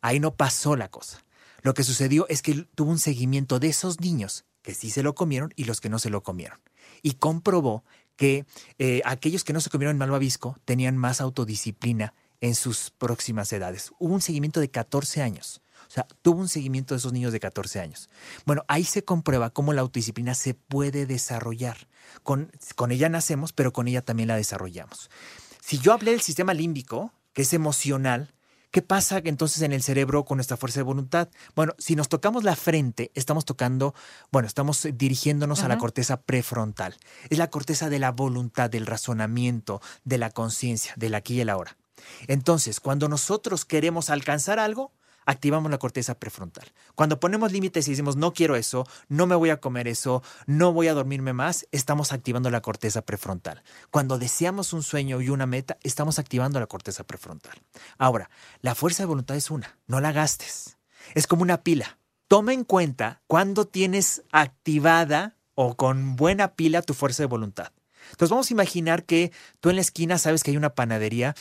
Ahí 0.00 0.18
no 0.18 0.34
pasó 0.34 0.74
la 0.74 0.88
cosa. 0.88 1.24
Lo 1.60 1.74
que 1.74 1.84
sucedió 1.84 2.26
es 2.28 2.42
que 2.42 2.66
tuvo 2.74 2.90
un 2.90 2.98
seguimiento 2.98 3.60
de 3.60 3.68
esos 3.68 4.00
niños 4.00 4.46
que 4.62 4.74
sí 4.74 4.90
se 4.90 5.04
lo 5.04 5.14
comieron 5.14 5.52
y 5.54 5.62
los 5.62 5.80
que 5.80 5.88
no 5.88 6.00
se 6.00 6.10
lo 6.10 6.24
comieron. 6.24 6.58
Y 7.02 7.12
comprobó 7.12 7.84
que 8.16 8.44
eh, 8.78 9.02
aquellos 9.04 9.44
que 9.44 9.52
no 9.52 9.60
se 9.60 9.70
comieron 9.70 9.98
malvavisco 9.98 10.56
tenían 10.64 10.96
más 10.96 11.20
autodisciplina 11.20 12.14
en 12.40 12.54
sus 12.54 12.90
próximas 12.90 13.52
edades. 13.52 13.92
Hubo 13.98 14.14
un 14.14 14.20
seguimiento 14.20 14.60
de 14.60 14.70
14 14.70 15.22
años. 15.22 15.62
O 15.88 15.90
sea, 15.94 16.06
tuvo 16.22 16.40
un 16.40 16.48
seguimiento 16.48 16.94
de 16.94 16.98
esos 16.98 17.12
niños 17.12 17.32
de 17.32 17.40
14 17.40 17.80
años. 17.80 18.08
Bueno, 18.46 18.64
ahí 18.68 18.84
se 18.84 19.04
comprueba 19.04 19.50
cómo 19.50 19.72
la 19.72 19.82
autodisciplina 19.82 20.34
se 20.34 20.54
puede 20.54 21.06
desarrollar. 21.06 21.88
Con, 22.22 22.50
con 22.76 22.92
ella 22.92 23.08
nacemos, 23.08 23.52
pero 23.52 23.72
con 23.72 23.88
ella 23.88 24.02
también 24.02 24.28
la 24.28 24.36
desarrollamos. 24.36 25.10
Si 25.60 25.78
yo 25.78 25.92
hablé 25.92 26.12
del 26.12 26.20
sistema 26.20 26.54
límbico, 26.54 27.12
que 27.32 27.42
es 27.42 27.52
emocional, 27.52 28.32
¿Qué 28.72 28.80
pasa 28.80 29.20
entonces 29.22 29.60
en 29.60 29.74
el 29.74 29.82
cerebro 29.82 30.24
con 30.24 30.38
nuestra 30.38 30.56
fuerza 30.56 30.80
de 30.80 30.84
voluntad? 30.84 31.28
Bueno, 31.54 31.74
si 31.76 31.94
nos 31.94 32.08
tocamos 32.08 32.42
la 32.42 32.56
frente, 32.56 33.12
estamos 33.14 33.44
tocando, 33.44 33.94
bueno, 34.30 34.48
estamos 34.48 34.88
dirigiéndonos 34.94 35.62
a 35.62 35.68
la 35.68 35.76
corteza 35.76 36.22
prefrontal. 36.22 36.96
Es 37.28 37.36
la 37.36 37.50
corteza 37.50 37.90
de 37.90 37.98
la 37.98 38.12
voluntad, 38.12 38.70
del 38.70 38.86
razonamiento, 38.86 39.82
de 40.04 40.16
la 40.16 40.30
conciencia, 40.30 40.94
del 40.96 41.14
aquí 41.14 41.34
y 41.34 41.40
el 41.42 41.50
ahora. 41.50 41.76
Entonces, 42.28 42.80
cuando 42.80 43.10
nosotros 43.10 43.66
queremos 43.66 44.08
alcanzar 44.08 44.58
algo, 44.58 44.90
activamos 45.26 45.70
la 45.70 45.78
corteza 45.78 46.14
prefrontal. 46.18 46.72
Cuando 46.94 47.20
ponemos 47.20 47.52
límites 47.52 47.86
y 47.86 47.90
decimos 47.92 48.16
no 48.16 48.32
quiero 48.32 48.56
eso, 48.56 48.86
no 49.08 49.26
me 49.26 49.34
voy 49.34 49.50
a 49.50 49.60
comer 49.60 49.88
eso, 49.88 50.22
no 50.46 50.72
voy 50.72 50.88
a 50.88 50.94
dormirme 50.94 51.32
más, 51.32 51.66
estamos 51.72 52.12
activando 52.12 52.50
la 52.50 52.62
corteza 52.62 53.02
prefrontal. 53.02 53.62
Cuando 53.90 54.18
deseamos 54.18 54.72
un 54.72 54.82
sueño 54.82 55.20
y 55.20 55.28
una 55.28 55.46
meta, 55.46 55.78
estamos 55.82 56.18
activando 56.18 56.60
la 56.60 56.66
corteza 56.66 57.04
prefrontal. 57.04 57.60
Ahora, 57.98 58.30
la 58.60 58.74
fuerza 58.74 59.02
de 59.02 59.08
voluntad 59.08 59.36
es 59.36 59.50
una, 59.50 59.78
no 59.86 60.00
la 60.00 60.12
gastes. 60.12 60.78
Es 61.14 61.26
como 61.26 61.42
una 61.42 61.62
pila. 61.62 61.98
Toma 62.28 62.52
en 62.52 62.64
cuenta 62.64 63.22
cuando 63.26 63.66
tienes 63.66 64.22
activada 64.32 65.36
o 65.54 65.76
con 65.76 66.16
buena 66.16 66.54
pila 66.54 66.82
tu 66.82 66.94
fuerza 66.94 67.22
de 67.22 67.26
voluntad. 67.26 67.72
Entonces 68.10 68.30
vamos 68.30 68.50
a 68.50 68.54
imaginar 68.54 69.04
que 69.04 69.32
tú 69.60 69.70
en 69.70 69.76
la 69.76 69.82
esquina 69.82 70.18
sabes 70.18 70.42
que 70.42 70.50
hay 70.50 70.56
una 70.56 70.74
panadería 70.74 71.34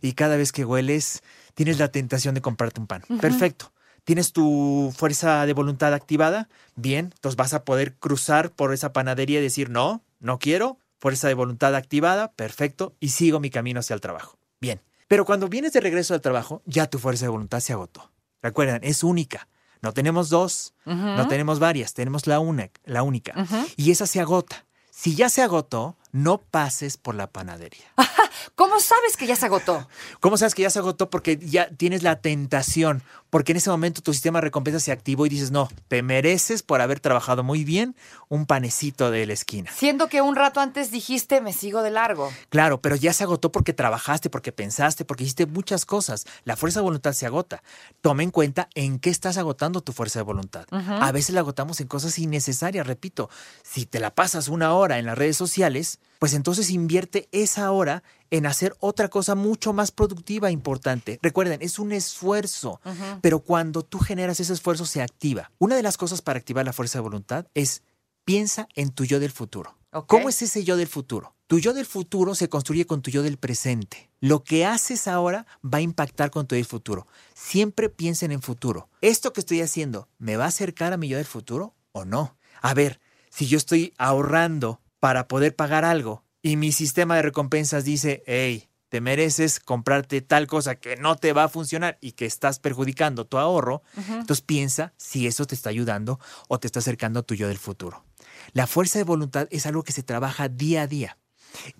y 0.00 0.14
cada 0.14 0.36
vez 0.36 0.52
que 0.52 0.64
hueles 0.64 1.22
tienes 1.54 1.78
la 1.78 1.88
tentación 1.88 2.34
de 2.34 2.40
comprarte 2.40 2.80
un 2.80 2.86
pan. 2.86 3.02
Perfecto. 3.20 3.72
¿Tienes 4.04 4.32
tu 4.32 4.92
fuerza 4.96 5.46
de 5.46 5.52
voluntad 5.52 5.94
activada? 5.94 6.48
Bien, 6.74 7.10
entonces 7.14 7.36
vas 7.36 7.54
a 7.54 7.64
poder 7.64 7.94
cruzar 7.94 8.50
por 8.50 8.74
esa 8.74 8.92
panadería 8.92 9.38
y 9.38 9.42
decir, 9.42 9.70
no, 9.70 10.02
no 10.18 10.38
quiero, 10.38 10.78
fuerza 10.98 11.28
de 11.28 11.34
voluntad 11.34 11.74
activada, 11.76 12.32
perfecto, 12.32 12.94
y 12.98 13.10
sigo 13.10 13.38
mi 13.38 13.50
camino 13.50 13.80
hacia 13.80 13.94
el 13.94 14.00
trabajo. 14.00 14.38
Bien, 14.60 14.80
pero 15.06 15.24
cuando 15.24 15.48
vienes 15.48 15.72
de 15.72 15.80
regreso 15.80 16.14
al 16.14 16.20
trabajo, 16.20 16.62
ya 16.64 16.88
tu 16.88 16.98
fuerza 16.98 17.26
de 17.26 17.30
voluntad 17.30 17.60
se 17.60 17.72
agotó. 17.72 18.10
Recuerden, 18.42 18.80
es 18.82 19.04
única. 19.04 19.48
No 19.82 19.92
tenemos 19.92 20.28
dos, 20.28 20.74
no 20.84 21.26
tenemos 21.26 21.58
varias, 21.58 21.92
tenemos 21.92 22.26
la, 22.26 22.38
una, 22.38 22.70
la 22.84 23.02
única. 23.02 23.34
Y 23.76 23.90
esa 23.90 24.06
se 24.06 24.20
agota. 24.20 24.64
Si 24.90 25.16
ya 25.16 25.28
se 25.28 25.42
agotó, 25.42 25.96
no 26.12 26.38
pases 26.38 26.98
por 26.98 27.14
la 27.14 27.26
panadería. 27.26 27.86
¿Cómo 28.54 28.80
sabes 28.80 29.16
que 29.16 29.26
ya 29.26 29.36
se 29.36 29.46
agotó? 29.46 29.88
¿Cómo 30.20 30.36
sabes 30.36 30.54
que 30.54 30.62
ya 30.62 30.70
se 30.70 30.78
agotó? 30.78 31.10
Porque 31.10 31.38
ya 31.38 31.70
tienes 31.70 32.02
la 32.02 32.20
tentación, 32.20 33.02
porque 33.30 33.52
en 33.52 33.58
ese 33.58 33.70
momento 33.70 34.02
tu 34.02 34.12
sistema 34.12 34.38
de 34.38 34.42
recompensa 34.42 34.78
se 34.78 34.92
activó 34.92 35.26
y 35.26 35.30
dices, 35.30 35.50
no, 35.50 35.68
te 35.88 36.02
mereces 36.02 36.62
por 36.62 36.80
haber 36.80 37.00
trabajado 37.00 37.42
muy 37.42 37.64
bien 37.64 37.96
un 38.28 38.46
panecito 38.46 39.10
de 39.10 39.26
la 39.26 39.32
esquina. 39.32 39.70
Siendo 39.74 40.08
que 40.08 40.20
un 40.20 40.36
rato 40.36 40.60
antes 40.60 40.90
dijiste, 40.90 41.40
me 41.40 41.52
sigo 41.52 41.82
de 41.82 41.90
largo. 41.90 42.30
Claro, 42.50 42.80
pero 42.80 42.96
ya 42.96 43.12
se 43.12 43.24
agotó 43.24 43.50
porque 43.50 43.72
trabajaste, 43.72 44.28
porque 44.28 44.52
pensaste, 44.52 45.04
porque 45.04 45.24
hiciste 45.24 45.46
muchas 45.46 45.86
cosas. 45.86 46.26
La 46.44 46.56
fuerza 46.56 46.80
de 46.80 46.84
voluntad 46.84 47.12
se 47.14 47.26
agota. 47.26 47.62
Toma 48.02 48.22
en 48.22 48.30
cuenta 48.30 48.68
en 48.74 48.98
qué 48.98 49.10
estás 49.10 49.38
agotando 49.38 49.80
tu 49.80 49.92
fuerza 49.92 50.18
de 50.18 50.24
voluntad. 50.24 50.66
A 50.70 51.10
veces 51.12 51.34
la 51.34 51.40
agotamos 51.40 51.80
en 51.80 51.88
cosas 51.88 52.18
innecesarias, 52.18 52.86
repito. 52.86 53.30
Si 53.62 53.86
te 53.86 53.98
la 53.98 54.14
pasas 54.14 54.48
una 54.48 54.74
hora 54.74 54.98
en 54.98 55.06
las 55.06 55.16
redes 55.16 55.36
sociales, 55.36 56.00
pues 56.18 56.34
entonces 56.34 56.70
invierte 56.70 57.28
esa 57.32 57.70
hora 57.72 58.02
en 58.30 58.46
hacer 58.46 58.76
otra 58.78 59.08
cosa 59.08 59.34
mucho 59.34 59.72
más 59.72 59.90
productiva 59.90 60.48
e 60.48 60.52
importante. 60.52 61.18
Recuerden, 61.20 61.60
es 61.62 61.78
un 61.78 61.92
esfuerzo, 61.92 62.80
pero 63.20 63.40
cuando 63.40 63.82
tú 63.82 63.98
generas 63.98 64.38
ese 64.38 64.52
esfuerzo 64.52 64.86
se 64.86 65.02
activa. 65.02 65.50
Una 65.58 65.76
de 65.76 65.82
las 65.82 65.96
cosas 65.96 66.22
para 66.22 66.38
activar 66.38 66.64
la 66.64 66.72
fuerza 66.72 66.98
de 66.98 67.02
voluntad 67.02 67.46
es 67.54 67.82
piensa 68.24 68.68
en 68.74 68.90
tu 68.90 69.04
yo 69.04 69.20
del 69.20 69.32
futuro. 69.32 69.76
¿Cómo 70.06 70.28
es 70.28 70.40
ese 70.40 70.64
yo 70.64 70.76
del 70.76 70.88
futuro? 70.88 71.34
Tu 71.46 71.58
yo 71.58 71.74
del 71.74 71.84
futuro 71.84 72.34
se 72.34 72.48
construye 72.48 72.86
con 72.86 73.02
tu 73.02 73.10
yo 73.10 73.22
del 73.22 73.36
presente. 73.36 74.10
Lo 74.20 74.42
que 74.42 74.64
haces 74.64 75.06
ahora 75.06 75.46
va 75.62 75.78
a 75.78 75.82
impactar 75.82 76.30
con 76.30 76.46
tu 76.46 76.54
yo 76.54 76.58
del 76.58 76.64
futuro. 76.64 77.06
Siempre 77.34 77.90
piensen 77.90 78.32
en 78.32 78.40
futuro. 78.40 78.88
¿Esto 79.02 79.32
que 79.32 79.40
estoy 79.40 79.60
haciendo 79.60 80.08
me 80.18 80.36
va 80.36 80.44
a 80.44 80.48
acercar 80.48 80.92
a 80.92 80.96
mi 80.96 81.08
yo 81.08 81.18
del 81.18 81.26
futuro 81.26 81.74
o 81.92 82.04
no? 82.04 82.38
A 82.62 82.72
ver, 82.72 83.00
si 83.28 83.46
yo 83.46 83.58
estoy 83.58 83.92
ahorrando 83.98 84.80
para 85.02 85.26
poder 85.26 85.56
pagar 85.56 85.84
algo 85.84 86.22
y 86.42 86.54
mi 86.54 86.70
sistema 86.70 87.16
de 87.16 87.22
recompensas 87.22 87.84
dice, 87.84 88.22
hey, 88.24 88.68
te 88.88 89.00
mereces 89.00 89.58
comprarte 89.58 90.20
tal 90.20 90.46
cosa 90.46 90.76
que 90.76 90.94
no 90.94 91.16
te 91.16 91.32
va 91.32 91.42
a 91.42 91.48
funcionar 91.48 91.98
y 92.00 92.12
que 92.12 92.24
estás 92.24 92.60
perjudicando 92.60 93.26
tu 93.26 93.36
ahorro, 93.38 93.82
entonces 93.96 94.42
piensa 94.42 94.92
si 94.98 95.26
eso 95.26 95.44
te 95.44 95.56
está 95.56 95.70
ayudando 95.70 96.20
o 96.46 96.60
te 96.60 96.68
está 96.68 96.78
acercando 96.78 97.18
a 97.18 97.22
tu 97.24 97.34
yo 97.34 97.48
del 97.48 97.58
futuro. 97.58 98.04
La 98.52 98.68
fuerza 98.68 99.00
de 99.00 99.04
voluntad 99.04 99.48
es 99.50 99.66
algo 99.66 99.82
que 99.82 99.92
se 99.92 100.04
trabaja 100.04 100.48
día 100.48 100.82
a 100.82 100.86
día, 100.86 101.18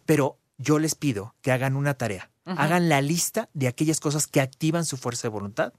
pero 0.04 0.40
yo 0.58 0.80
les 0.80 0.96
pido 0.96 1.36
que 1.42 1.52
hagan 1.52 1.76
una 1.76 1.94
tarea. 1.94 2.32
Hagan 2.44 2.88
la 2.88 3.00
lista 3.02 3.50
de 3.54 3.68
aquellas 3.68 4.00
cosas 4.00 4.26
que 4.26 4.40
activan 4.40 4.84
su 4.84 4.96
fuerza 4.96 5.28
de 5.28 5.34
voluntad 5.34 5.74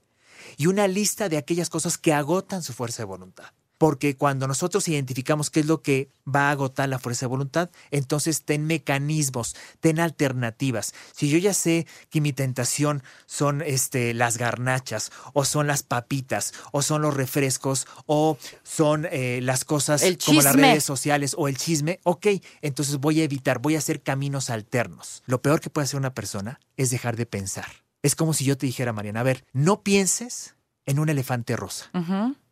y 0.56 0.68
una 0.68 0.88
lista 0.88 1.28
de 1.28 1.36
aquellas 1.36 1.68
cosas 1.68 1.98
que 1.98 2.14
agotan 2.14 2.62
su 2.62 2.72
fuerza 2.72 3.02
de 3.02 3.06
voluntad. 3.06 3.52
Porque 3.78 4.16
cuando 4.16 4.46
nosotros 4.46 4.86
identificamos 4.88 5.50
qué 5.50 5.60
es 5.60 5.66
lo 5.66 5.82
que 5.82 6.08
va 6.26 6.48
a 6.48 6.50
agotar 6.52 6.88
la 6.88 6.98
fuerza 6.98 7.26
de 7.26 7.30
voluntad, 7.30 7.70
entonces 7.90 8.42
ten 8.42 8.66
mecanismos, 8.66 9.56
ten 9.80 10.00
alternativas. 10.00 10.94
Si 11.12 11.28
yo 11.28 11.38
ya 11.38 11.54
sé 11.54 11.86
que 12.10 12.20
mi 12.20 12.32
tentación 12.32 13.02
son 13.26 13.62
este, 13.62 14.14
las 14.14 14.38
garnachas, 14.38 15.10
o 15.32 15.44
son 15.44 15.66
las 15.66 15.82
papitas, 15.82 16.54
o 16.72 16.82
son 16.82 17.02
los 17.02 17.14
refrescos, 17.14 17.86
o 18.06 18.38
son 18.62 19.06
eh, 19.10 19.40
las 19.42 19.64
cosas 19.64 20.02
como 20.24 20.42
las 20.42 20.54
redes 20.54 20.84
sociales 20.84 21.34
o 21.36 21.48
el 21.48 21.56
chisme, 21.56 22.00
ok, 22.04 22.26
entonces 22.62 22.96
voy 22.98 23.20
a 23.20 23.24
evitar, 23.24 23.58
voy 23.58 23.74
a 23.76 23.78
hacer 23.78 24.02
caminos 24.02 24.50
alternos. 24.50 25.22
Lo 25.26 25.42
peor 25.42 25.60
que 25.60 25.70
puede 25.70 25.84
hacer 25.84 25.98
una 25.98 26.14
persona 26.14 26.60
es 26.76 26.90
dejar 26.90 27.16
de 27.16 27.26
pensar. 27.26 27.84
Es 28.02 28.14
como 28.14 28.34
si 28.34 28.44
yo 28.44 28.56
te 28.58 28.66
dijera, 28.66 28.92
Mariana, 28.92 29.20
a 29.20 29.24
ver, 29.24 29.44
no 29.52 29.82
pienses 29.82 30.54
en 30.86 30.98
un 30.98 31.08
elefante 31.08 31.56
rosa. 31.56 31.90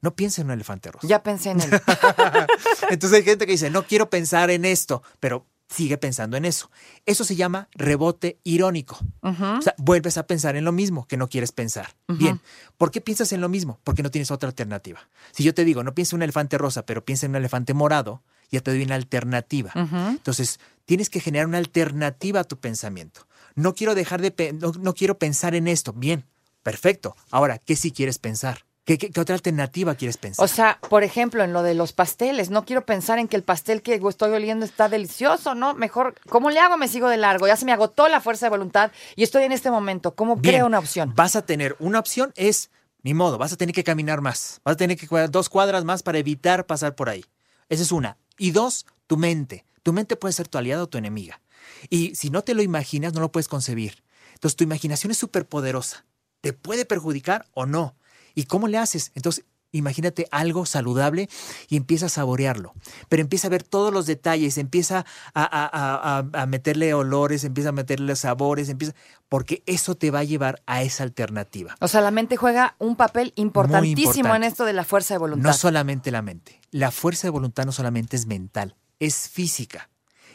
No 0.01 0.17
pienses 0.17 0.41
en 0.41 0.47
un 0.47 0.53
elefante 0.53 0.91
rosa. 0.91 1.07
Ya 1.07 1.23
pensé 1.23 1.51
en 1.51 1.61
él. 1.61 1.71
Entonces 2.91 3.19
hay 3.19 3.25
gente 3.25 3.47
que 3.47 3.53
dice, 3.53 3.71
no 3.71 3.87
quiero 3.87 4.11
pensar 4.11 4.51
en 4.51 4.65
esto, 4.65 5.03
pero 5.21 5.47
sigue 5.69 5.99
pensando 5.99 6.37
en 6.37 6.45
eso. 6.45 6.71
Eso 7.07 7.25
se 7.25 7.37
llama 7.37 7.69
rebote 7.73 8.39
irónico. 8.45 8.99
O 9.21 9.63
sea, 9.63 9.75
vuelves 9.79 10.19
a 10.19 10.27
pensar 10.27 10.57
en 10.57 10.65
lo 10.65 10.73
mismo 10.73 11.07
que 11.07 11.17
no 11.17 11.29
quieres 11.29 11.53
pensar. 11.53 11.95
Bien, 12.09 12.41
¿por 12.77 12.91
qué 12.91 13.01
piensas 13.01 13.33
en 13.33 13.41
lo 13.41 13.49
mismo? 13.49 13.81
Porque 13.85 14.03
no 14.03 14.11
tienes 14.11 14.31
otra 14.31 14.49
alternativa. 14.49 15.09
Si 15.33 15.43
yo 15.43 15.55
te 15.55 15.65
digo, 15.65 15.83
no 15.83 15.95
pienses 15.95 16.13
en 16.13 16.19
un 16.19 16.23
elefante 16.23 16.59
rosa, 16.59 16.85
pero 16.85 17.05
piensa 17.05 17.27
en 17.27 17.33
un 17.33 17.37
elefante 17.37 17.75
morado, 17.75 18.23
ya 18.51 18.61
te 18.61 18.71
doy 18.71 18.83
una 18.83 18.97
alternativa. 18.97 19.73
Entonces, 19.75 20.61
tienes 20.85 21.09
que 21.09 21.21
generar 21.21 21.47
una 21.47 21.59
alternativa 21.59 22.41
a 22.41 22.45
tu 22.45 22.59
pensamiento. 22.59 23.27
No 23.55 23.75
quiero 23.75 23.95
dejar 23.95 24.21
de, 24.21 24.55
no 24.81 24.95
quiero 24.95 25.19
pensar 25.19 25.55
en 25.55 25.69
esto. 25.69 25.93
Bien, 25.93 26.27
Perfecto. 26.63 27.17
Ahora, 27.31 27.59
¿qué 27.59 27.77
si 27.77 27.93
quieres 27.93 28.19
pensar? 28.19 28.65
¿Qué, 28.85 29.13
otra 29.17 29.37
alternativa 29.37 29.95
quieres 29.95 30.17
pensar? 30.17 30.45
O 30.45 30.49
sea, 30.49 30.81
por 30.89 31.05
ejemplo, 31.05 31.45
en 31.45 31.53
lo 31.53 31.63
de 31.63 31.75
los 31.75 31.93
pasteles, 31.93 32.51
no 32.51 32.65
quiero 32.65 32.85
pensar 32.85 33.21
en 33.21 33.29
que 33.29 33.37
el 33.37 33.45
pastel 33.45 33.81
que 33.81 34.01
estoy 34.09 34.33
oliendo 34.33 34.65
está 34.65 34.89
delicioso, 34.89 35.55
¿no? 35.55 35.75
Mejor, 35.75 36.17
¿cómo 36.29 36.51
le 36.51 36.59
hago? 36.59 36.77
Me 36.77 36.89
sigo 36.89 37.09
de 37.09 37.17
largo. 37.17 37.47
Ya 37.47 37.57
se 37.57 37.65
me 37.65 37.73
agotó 37.73 38.09
la 38.09 38.21
fuerza 38.21 38.47
de 38.47 38.51
voluntad 38.51 38.91
y 39.15 39.23
estoy 39.23 39.45
en 39.45 39.53
este 39.53 39.71
momento. 39.71 40.17
¿Cómo 40.17 40.41
creo 40.43 40.67
una 40.67 40.81
opción? 40.81 41.13
Vas 41.15 41.37
a 41.37 41.47
tener 41.47 41.77
una 41.79 42.01
opción, 42.01 42.33
es, 42.35 42.71
ni 43.05 43.15
modo, 43.15 43.39
vas 43.39 43.53
a 43.53 43.57
tener 43.57 43.73
que 43.73 43.85
caminar 43.85 44.21
más. 44.21 44.61
Vas 44.65 44.75
a 44.75 44.77
tener 44.77 44.97
que 44.97 45.07
cuidar 45.07 45.31
dos 45.31 45.49
cuadras 45.49 45.85
más 45.85 46.03
para 46.03 46.19
evitar 46.19 46.67
pasar 46.67 46.97
por 46.97 47.09
ahí. 47.09 47.25
Esa 47.69 47.85
es 47.85 47.93
una. 47.93 48.17
Y 48.37 48.51
dos, 48.51 48.87
tu 49.07 49.17
mente. 49.17 49.65
Tu 49.85 49.93
mente 49.93 50.17
puede 50.17 50.33
ser 50.33 50.49
tu 50.49 50.59
aliada 50.59 50.83
o 50.83 50.89
tu 50.89 50.99
enemiga. 50.99 51.41
Y 51.89 52.17
si 52.17 52.31
no 52.31 52.43
te 52.43 52.55
lo 52.55 52.63
imaginas, 52.63 53.15
no 53.15 53.21
lo 53.21 53.31
puedes 53.31 53.47
concebir. 53.47 54.03
Entonces, 54.35 54.57
tu 54.57 54.65
imaginación 54.65 55.13
es 55.13 55.19
súper 55.19 55.47
poderosa 55.47 56.05
te 56.43 56.53
puede 56.53 56.85
perjudicar 56.85 57.47
o 57.55 57.65
no. 57.65 57.97
¿Y 58.35 58.45
cómo 58.45 58.69
le 58.69 58.77
haces? 58.77 59.13
Entonces, 59.15 59.47
imagínate 59.71 60.27
algo 60.31 60.67
saludable 60.67 61.29
y 61.69 61.77
empieza 61.77 62.07
a 62.07 62.09
saborearlo. 62.09 62.75
Pero 63.09 63.23
empieza 63.23 63.47
a 63.47 63.51
ver 63.51 63.63
todos 63.63 63.93
los 63.93 64.07
detalles, 64.07 64.59
empieza 64.59 65.07
a, 65.35 66.47
meterle 66.47 66.93
olores, 66.95 67.45
empieza 67.45 67.71
a 67.71 67.73
meterle 67.73 68.15
sabores, 68.17 68.69
empieza, 68.69 68.95
porque 69.29 69.63
eso 69.67 69.95
te 69.95 70.11
va 70.11 70.21
a 70.21 70.25
llevar 70.25 70.63
a 70.67 70.83
esa 70.83 71.05
alternativa. 71.05 71.77
O 71.81 71.89
sea, 71.89 72.01
la 72.01 72.11
mente 72.11 72.37
juega 72.37 72.77
un 72.79 72.97
papel 72.97 73.33
importantísimo 73.37 74.35
en 74.35 74.45
esto 74.45 74.65
de 74.65 74.75
la 74.75 74.85
fuerza 74.85 75.15
de 75.15 75.19
voluntad. 75.19 75.49
No 75.49 75.55
solamente 75.55 76.11
la 76.11 76.23
mente. 76.23 76.61
La 76.71 76.91
fuerza 76.91 77.29
de 77.29 77.31
voluntad 77.31 77.65
no 77.65 77.73
solamente 77.73 78.17
es 78.17 78.27
mental, 78.27 78.77
es 78.99 79.29
física. 79.29 79.89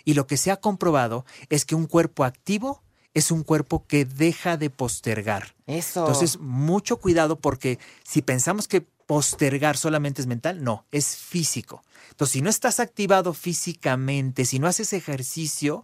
Y 0.04 0.14
lo 0.14 0.26
que 0.26 0.38
se 0.38 0.52
ha 0.52 0.58
comprobado 0.58 1.26
es 1.50 1.66
que 1.66 1.76
un 1.76 1.86
cuerpo 1.86 2.24
activo 2.24 2.82
es 3.18 3.32
un 3.32 3.44
cuerpo 3.44 3.86
que 3.88 4.06
deja 4.06 4.58
de 4.58 4.70
postergar. 4.70 5.56
Eso. 5.66 6.02
Entonces, 6.02 6.38
mucho 6.40 6.98
cuidado 6.98 7.40
porque 7.40 7.80
si 8.04 8.22
pensamos 8.22 8.68
que 8.68 8.82
postergar 8.82 9.76
solamente 9.76 10.22
es 10.22 10.28
mental, 10.28 10.64
no, 10.64 10.86
es 10.92 11.16
físico. 11.16 11.84
Entonces, 12.12 12.34
si 12.34 12.42
no 12.42 12.52
estás 12.52 12.80
activado 12.80 13.34
físicamente, 13.34 14.46
si 14.46 14.60
no 14.60 14.68
haces 14.68 14.94
ejercicio, 14.94 15.84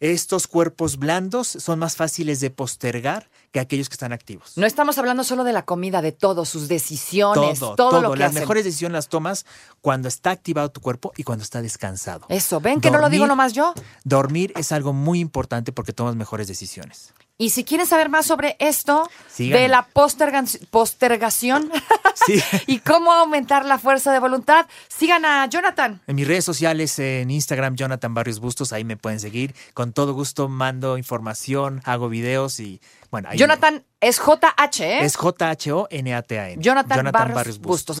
estos 0.00 0.46
cuerpos 0.46 0.96
blandos 0.96 1.46
son 1.46 1.78
más 1.78 1.94
fáciles 1.94 2.40
de 2.40 2.50
postergar 2.50 3.28
que 3.52 3.60
aquellos 3.60 3.88
que 3.88 3.94
están 3.94 4.12
activos. 4.12 4.52
No 4.56 4.66
estamos 4.66 4.96
hablando 4.98 5.24
solo 5.24 5.44
de 5.44 5.52
la 5.52 5.64
comida, 5.64 6.00
de 6.02 6.12
todo, 6.12 6.44
sus 6.44 6.68
decisiones, 6.68 7.58
todo, 7.58 7.76
todo, 7.76 8.00
lo 8.00 8.12
que 8.12 8.18
Las 8.18 8.32
mejores 8.32 8.64
decisiones 8.64 8.94
las 8.94 9.08
tomas 9.08 9.44
cuando 9.80 10.08
está 10.08 10.30
activado 10.30 10.70
tu 10.70 10.80
cuerpo 10.80 11.12
y 11.16 11.24
cuando 11.24 11.42
está 11.42 11.60
descansado. 11.60 12.26
Eso, 12.28 12.60
ven 12.60 12.80
que 12.80 12.90
no 12.90 12.98
lo 12.98 13.10
digo 13.10 13.26
nomás 13.26 13.52
yo. 13.52 13.74
Dormir 14.04 14.52
es 14.56 14.72
algo 14.72 14.92
muy 14.92 15.20
importante 15.20 15.72
porque 15.72 15.92
tomas 15.92 16.16
mejores 16.16 16.48
decisiones. 16.48 17.12
Y 17.40 17.48
si 17.48 17.64
quieren 17.64 17.86
saber 17.86 18.10
más 18.10 18.26
sobre 18.26 18.54
esto, 18.58 19.08
de 19.38 19.66
la 19.68 19.88
postergación 19.88 21.70
y 22.66 22.80
cómo 22.80 23.12
aumentar 23.12 23.64
la 23.64 23.78
fuerza 23.78 24.12
de 24.12 24.18
voluntad, 24.18 24.66
sigan 24.88 25.24
a 25.24 25.46
Jonathan. 25.46 26.02
En 26.06 26.16
mis 26.16 26.28
redes 26.28 26.44
sociales, 26.44 26.98
en 26.98 27.30
Instagram, 27.30 27.76
Jonathan 27.76 28.12
Barrios 28.12 28.40
Bustos, 28.40 28.74
ahí 28.74 28.84
me 28.84 28.98
pueden 28.98 29.20
seguir. 29.20 29.54
Con 29.72 29.94
todo 29.94 30.12
gusto 30.12 30.50
mando 30.50 30.98
información, 30.98 31.80
hago 31.86 32.10
videos 32.10 32.60
y 32.60 32.78
bueno. 33.10 33.30
Ahí 33.30 33.38
Jonathan 33.38 33.84
es 34.02 34.18
J-H, 34.18 34.84
¿eh? 34.84 35.04
Es 35.06 35.16
J-H-O-N-A-T-A-N. 35.16 36.62
Jonathan, 36.62 37.10
Barrios, 37.10 37.58
Bustos. 37.58 38.00